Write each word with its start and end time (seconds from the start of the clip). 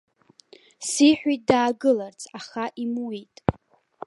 Сиҳәеит 0.89 1.41
даагыларц, 1.49 2.21
аха 2.39 2.63
имуит. 2.83 3.35